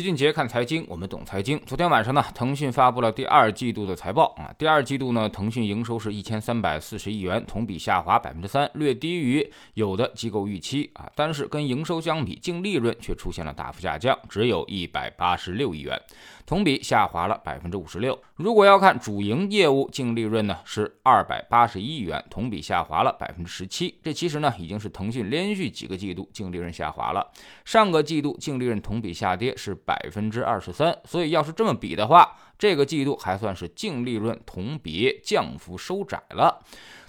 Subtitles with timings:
[0.00, 1.60] 齐俊杰看财经，我们懂财经。
[1.66, 4.50] 昨天晚上呢，腾讯发布了第二季度的财报啊。
[4.56, 11.06] 第二季度呢，腾讯营收是一千三百四十亿元，同比下滑百分之三，略低于有的机构预期啊。
[11.14, 16.00] 但是跟营收相比，净利润却出现了大幅下降，只有一百八十六亿元，
[16.46, 18.18] 同比下滑了百分之五十六。
[18.36, 23.94] 如果要看主营业务净利润呢，是二百八十一亿元，同比下滑了百分之十七。
[24.02, 27.30] 这其实呢，已经是腾讯连续几个季度净利润下滑了。
[27.66, 29.76] 上个季度净利润同比下跌是。
[29.90, 36.62] 百分之二十三，所以要是这么比的话，这个季度还算是净利润同比降幅收窄了。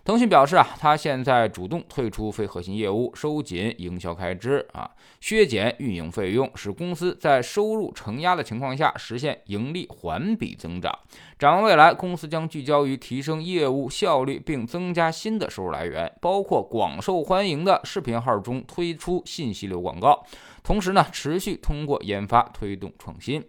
[0.04, 10.92] 腾讯表示啊，它现在主动退出非核心业务，收紧营销开支啊，削减运营费用，使公司在收入承压的情况下实现盈利环比增长。
[11.38, 20.26] 展望未来，公司将聚焦于提升业务效率，并增加新的收入来源，包括广受欢迎的视频号中推出信息流广告。
[20.64, 23.44] 同时呢，持续通过研发推动创新。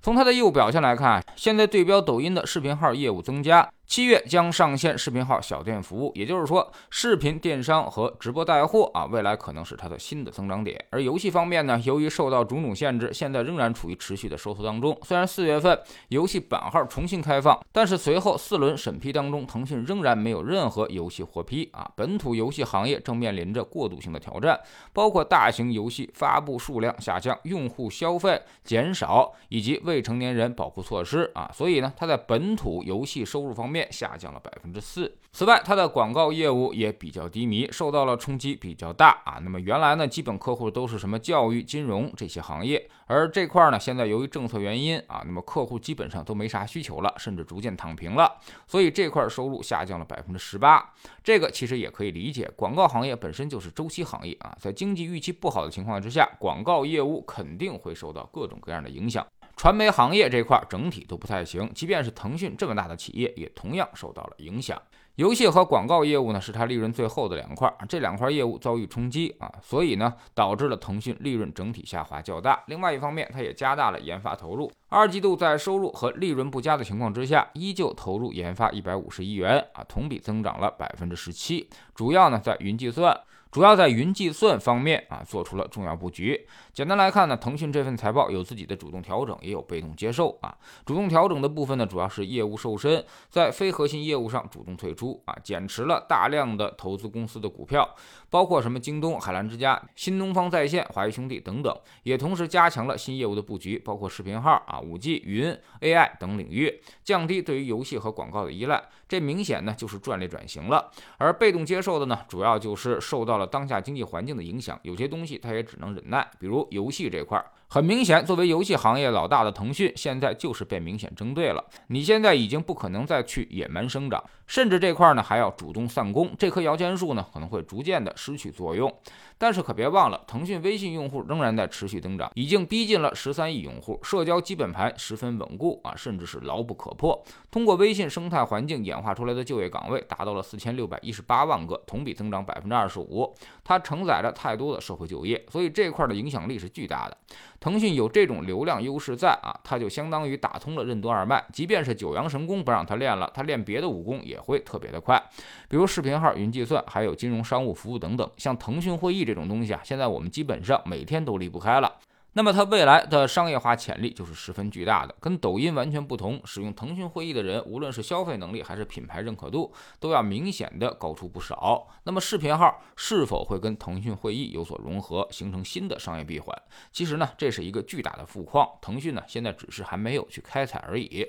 [0.00, 3.70] 从它的业务表现来看，现在对标抖音的视频号业务增加。
[3.86, 10.82] 七月将上线视频号小店服务，也就是说，视频电商和直播带货啊，未来可能是它的新的增长点。
[10.88, 14.96] 而游戏方面呢，由于受到种种限制，现在仍然处于持续的收缩当中。
[15.02, 21.90] 虽然四月份游戏版号重新开放，但是随后四轮审批当中，腾讯仍然没有任何游戏获批啊。
[21.94, 24.58] 本土游戏行业正面临着过渡性的挑战，
[24.94, 31.50] 包括大型游戏发布数量下降、用户消费减少以及未成年人保护措施啊。
[31.52, 33.71] 所以呢，它在本土游戏收入方面。
[33.72, 35.16] 面下降了百分之四。
[35.32, 39.40] 此外，它的广告业务也比较低迷，受到了冲击比较大啊。
[39.42, 48.30] 那么原来呢，基本客户都是什么教育、金融这些行业，而这块呢，现在由于政策原因啊，那么客户基本上都没啥需求了，甚至逐渐躺平了。
[48.66, 50.92] 所以这块收入下降了百分之十八。
[51.24, 59.26] 这个其实也可以理解，广告行业本身就是周期行业啊，在经济预期不好的情况之下，广告业务肯定会受到各种各样的影响。
[59.62, 64.76] 传媒行业这块整体都不太行，即便是腾讯这么大的企业，也同样受到了影响。
[65.14, 72.64] 游戏和广告业务呢，是它利润最后的两块，这两块业务遭遇冲击啊，所以呢，导致了腾讯利润整体下滑较大。
[72.66, 74.68] 另外一方面，它也加大了研发投入。
[74.92, 83.18] 二季度在收入和利润不佳的情况之下，依旧投入研发一百五十亿元啊，同比增长了百分之十七，主要呢在云计算。
[83.50, 86.46] 主要在云计算方面啊，做出了重要布局。
[86.72, 90.56] 简单来看呢，腾讯这份财报有自己的主动调整，也有被动接受啊。
[90.86, 97.86] 主动调整的部分呢，主要是业务瘦身，在非核心业务上主动退出啊，减持了大量的投资公司的股票，
[98.30, 108.82] 包括什么京东、海澜之家、新东方在线、华谊兄弟等等，也同时加强了新业务的布局，包括视频号啊、五 G、云、AI 等领域，降低对于游戏和广告的依赖。
[109.08, 110.90] 这明显呢就是战略转型了。
[111.18, 113.46] 而被动接受的呢，主要就是受到了。
[113.46, 117.44] 当下经济环境的影响，有些东西它也只能忍耐，比如游戏这块儿。
[117.68, 121.64] 很明显，作为游戏行业老大的腾讯，现在就是被明显针对了。
[121.86, 128.94] 你现在已经不可能再去野蛮生长，甚至这块呢还要主动散工，这棵摇钱树呢可能会逐渐的失去作用。
[129.38, 137.22] 但是可别忘了，腾讯微信用户仍然在持续增长，已经逼近了十三亿用户，社交基本盘十分稳固啊，甚至是牢不可破。
[137.50, 143.32] 通过微信生态环境演化出来的就业岗位达到了四千六百一十八万个，同比增长百分之二十五。
[143.62, 147.16] 它承载着太多的社会就业，所以这块的影响力是巨大的。
[147.60, 151.44] 腾讯有这种流量优势在啊，它就相当于打通了任督二脉。
[151.52, 155.22] 即便是九阳神功不让他练了，他练别的武功也会特别的快。
[155.68, 158.28] 比如视频号、云计算，还有金融商务服务等等。
[158.36, 161.92] 像腾讯会议这种东西啊，现在我们基本上每天都离不开了。
[162.34, 166.40] 那么它未来的商业化潜力就是十分巨大的，跟抖音完全不同。
[166.46, 169.70] 使用腾讯会议的人，无论是消费能力还是品牌认可度，
[170.00, 171.86] 都要明显的高出不少。
[172.04, 176.56] 那么视频号是否会跟腾讯会议有所融合，形成新的商业闭环？
[176.90, 181.26] 其实呢，这是一个巨大的富矿，腾讯呢现在只是还没有去开采而已。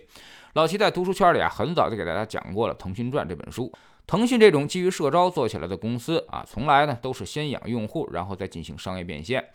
[0.54, 3.70] 老齐在读书圈里啊，很早就给大家讲过了《腾讯传》这本书。
[4.08, 9.50] 腾讯这种基于社招做起来的公司啊，从来呢都是先养用户，然后再进行商业变现。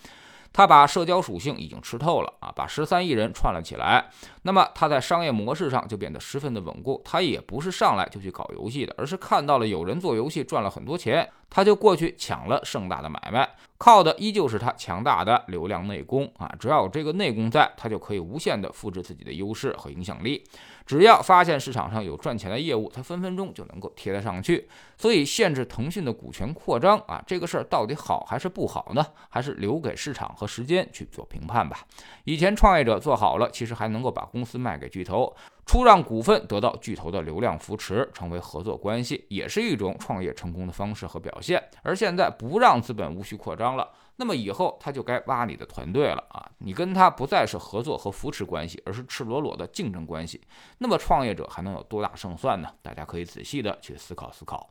[0.53, 4.11] 他把社交属性已经吃透了啊，把十三亿人串了起来。
[4.43, 7.01] 那么他在商业模式上就变得十分的稳固。
[7.05, 16.53] 他也不是上来就去搞游戏的，而是看到了有人做游戏赚了很多钱，他就过去抢了盛大的买卖，靠的依旧是他强大的流量内功啊。
[16.59, 20.43] 只要有这个内功在，他就可以无限的复制自己的优势和影响力。
[20.89, 24.67] 只要发现市场上有赚钱的业务，他分分钟就能够贴得上去。
[24.97, 29.05] 所以限制腾讯的股权扩张啊，这个事儿到底好还是不好呢？
[29.29, 31.87] 还是留给市场和时间去做评判吧。
[32.25, 35.37] 以前创业者做好了，其实还能够把公司卖给巨头，
[35.67, 41.63] 出让股份得到巨头的流量扶持，成为合作关系，也是一种创业成功的方式和表现。
[41.83, 43.87] 而现在不让资本无序扩张了。
[44.21, 46.51] 那么以后他就该挖你的团队了啊！
[46.59, 50.41] 你跟他不再是合作和扶持关系，而是赤裸裸的竞争关系。
[50.79, 52.69] 那么创业者还能有多大胜算呢？
[52.83, 54.69] 大家可以仔细的去思考思考。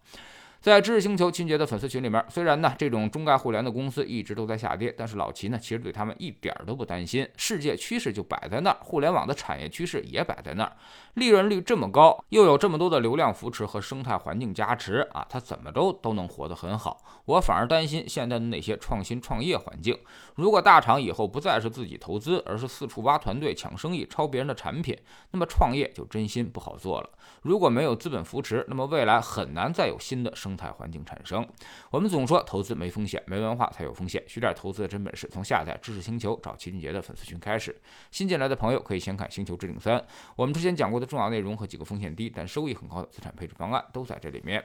[0.60, 7.28] 在知识星球秦杰的粉丝群里面，虽然呢这种中概互联的公司一直都在下跌，但是老齐呢其实对他们一点都不担心。
[7.38, 10.74] 世界趋势就摆在那儿，互联网的产业趋势也摆在那儿，
[11.14, 17.02] 利润率这么高，又有这么多的流量扶持和生态环境加持啊，它怎么着都能活得很好。
[17.26, 19.98] 我反而担心现在的那些创新创业环境，
[20.36, 24.98] 如果大厂以后不再是自己投资，而是四处挖团队抢生意、抄别人的产品，
[25.32, 27.10] 那么创业就真心不好做了。
[27.44, 31.48] 如果没有资本扶持，那么未来很难再有新的生态环境产生。
[31.92, 34.22] 我们总说投资没风险，没文化才有风险。
[34.28, 37.80] 学点投资的真本事，从下载知识星球找齐俊杰的粉丝群开始。
[38.10, 40.00] 新进来的朋友可以先看《星球置顶三》，
[40.36, 44.64] 我们之前讲过的重要内容和几个风险低但收益很高的资产配置方案都在这里面。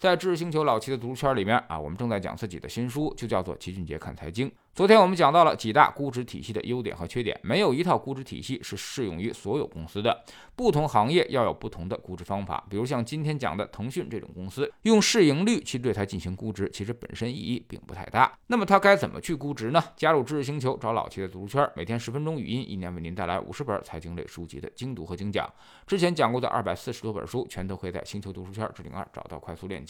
[0.00, 4.48] 在知识星球老齐的读书圈里面啊，我们正在讲自己的新书，就叫做《齐俊杰看财经》。
[4.72, 10.24] 昨天我们讲到了几大估值体系的优点和缺点，没有一套估值体系是适用于所有公司的，
[10.56, 12.64] 不同行业要有不同的估值方法。
[12.70, 18.32] 比如像今天讲的腾讯这种公司，用市盈率去对它进行估值，其实本身意义并不太大。
[18.46, 19.84] 那么它该怎么去估值呢？
[19.96, 25.46] 加入知识星球，找老齐的读书圈，每天十分钟语音，一年为您带来五十本财经类书籍的精读和精讲。
[25.86, 29.89] 之前讲过的二百四十多本书，全都可以在星球读书圈置顶二找到快速链接